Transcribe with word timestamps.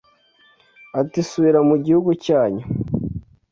ati 0.99 1.19
subira 1.29 1.59
mu 1.69 1.75
gihugu 1.85 2.11
cyanyu 2.25 2.65